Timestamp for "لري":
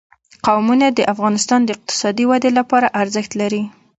3.41-3.63